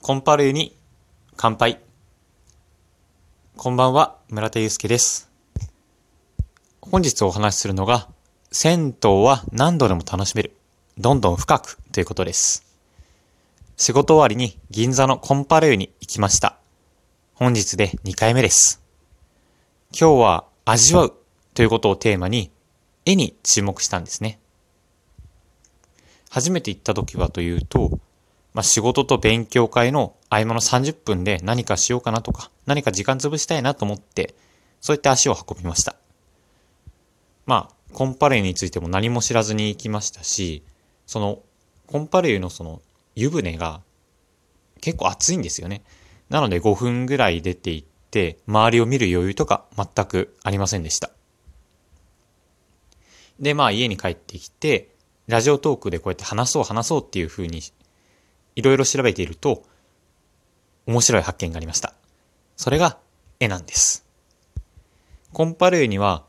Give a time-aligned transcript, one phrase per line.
[0.00, 0.76] コンパルユに
[1.36, 1.80] 乾杯。
[3.56, 5.28] こんばんは、村田祐介です。
[6.80, 8.08] 本日お話しするのが、
[8.52, 10.56] 銭湯は何度でも楽しめる。
[10.98, 12.64] どんどん深くということです。
[13.76, 16.56] 仕事終わりに銀座のコンパルユに行きました。
[17.34, 18.80] 本日で2回目です。
[19.90, 21.14] 今日は味わう
[21.54, 22.52] ということをテーマに、
[23.04, 24.38] 絵に注目したんですね。
[26.30, 27.98] 初めて行った時はというと、
[28.58, 34.34] まあ、仕事と勉強会の合間の30分で何かしようかなとか、何か時間潰したいなと思って、
[34.80, 35.94] そういった足を運びました。
[37.46, 40.64] まあ、コンパレイについても何も知らずに行きましたし、
[41.06, 41.38] その、
[41.86, 42.82] コンパレイのその
[43.14, 43.80] 湯船が
[44.80, 45.84] 結構暑いんですよね。
[46.28, 51.12] なので5分ぐらい出て行って、周りを見る余裕とか全くありませんでした。
[53.38, 54.88] で、まあ家に帰ってきて、
[55.28, 57.62] ラジオトークでこうやって話そう話そうっていう風に
[58.58, 59.62] いろいろ調べていると、
[60.84, 61.94] 面白い発見がありました。
[62.56, 62.98] それが
[63.38, 64.04] 絵なんです。
[65.32, 66.24] コンパルーには、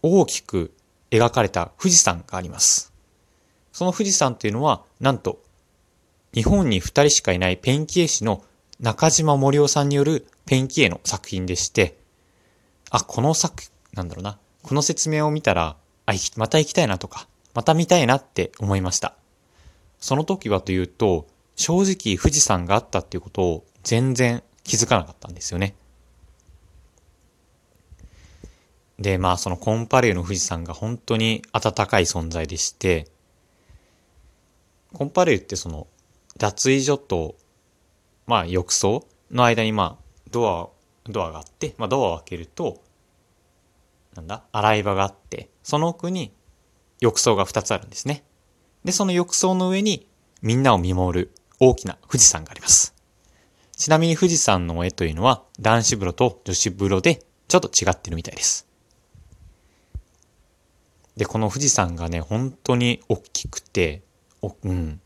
[0.00, 0.72] 大きく
[1.10, 2.92] 描かれた富士山があります。
[3.72, 5.42] その富士山というのは、なんと、
[6.32, 8.44] 日本に二人しかいないペンキ絵師の
[8.78, 11.98] 中島森夫さんによるペンキ絵の作品でして、
[12.90, 19.16] あ、この作、なんだろうな、この説明を見たら、あ、また行きたいなとか、また見たいなって思いました。
[19.98, 25.74] その時はというと、正直富士山があったっていうことを全然気づかなかったんですよね。
[28.98, 33.08] で、まあそのコンパレーの富士山が本当に暖かい存在でして、
[34.92, 35.86] コンパレーってその
[36.38, 37.36] 脱衣所と、
[38.26, 40.68] まあ浴槽の間にまあドア、
[41.10, 42.82] ドアがあって、まあドアを開けると、
[44.14, 46.32] なんだ洗い場があって、その奥に
[47.00, 48.24] 浴槽が2つあるんですね。
[48.86, 50.06] で、その浴槽の上に
[50.42, 52.94] みんなを見守る大きな富士山があります。
[53.76, 58.64] ちなみに富士山の絵というのは男子風呂と女子風呂でちょっと違ってるみたいです。
[61.16, 64.02] で、この富士山がね、本当に大きくて、
[64.40, 65.00] おうん、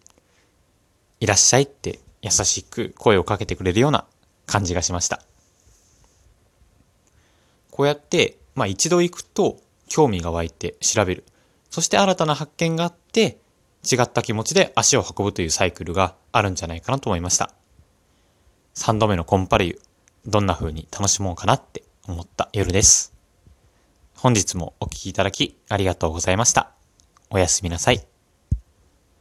[1.21, 4.05] いらっしゃいって優しく声をかけてくれるような
[4.45, 5.23] 感じがしました。
[7.71, 9.59] こうやって、まあ一度行くと
[9.89, 11.25] 興味が湧いて調べる。
[11.71, 13.40] そして新たな発見があって、
[13.85, 17.53] 違った気持ちで足を運ぶというサイクルがあるんじゃないかなと思いました。
[18.75, 19.81] 3度目のコンパレユ、
[20.27, 23.15] どんな風に楽しもうかなって思った夜です。
[24.15, 26.73] 本日もお聴きいただきありがとうございました。
[27.31, 28.10] おやすみなさい。